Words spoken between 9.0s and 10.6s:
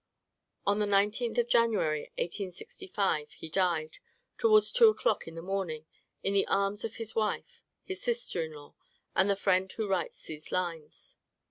and the friend who writes these